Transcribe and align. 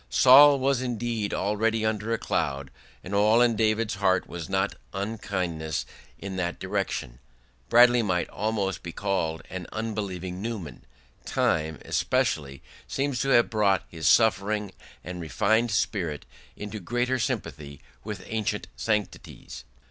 Saul 0.09 0.57
was 0.57 0.81
indeed 0.81 1.31
already 1.31 1.85
under 1.85 2.11
a 2.11 2.17
cloud, 2.17 2.71
and 3.03 3.13
all 3.13 3.39
in 3.39 3.55
David's 3.55 3.93
heart 3.93 4.25
was 4.27 4.49
not 4.49 4.73
unkindness 4.95 5.85
in 6.17 6.37
that 6.37 6.57
direction. 6.59 7.19
Bradley 7.69 8.01
might 8.01 8.27
almost 8.29 8.81
be 8.81 8.91
called 8.93 9.43
an 9.51 9.67
unbelieving 9.71 10.41
Newman; 10.41 10.85
time, 11.23 11.77
especially, 11.85 12.63
seems 12.87 13.21
to 13.21 13.29
have 13.29 13.51
brought 13.51 13.85
his 13.89 14.07
suffering 14.07 14.71
and 15.03 15.21
refined 15.21 15.69
spirit 15.69 16.25
into 16.55 16.79
greater 16.79 17.19
sympathy 17.19 17.79
with 18.03 18.23
ancient 18.25 18.65
sanctities. 18.75 19.65